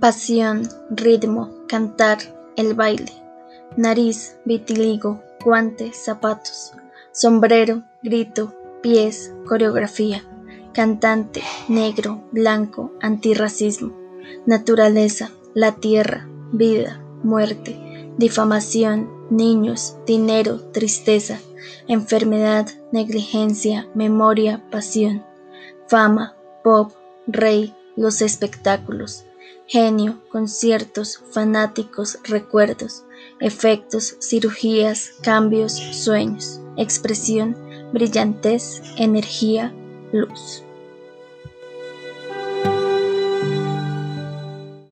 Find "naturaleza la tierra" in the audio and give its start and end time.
14.46-16.28